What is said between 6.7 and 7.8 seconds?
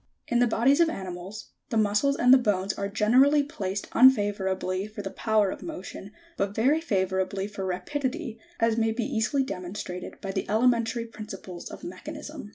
favourably for